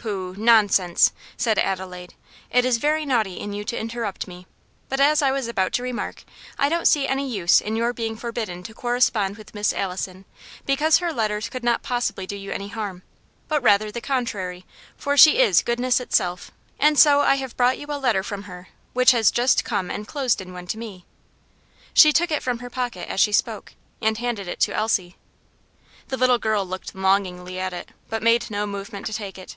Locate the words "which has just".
18.92-19.64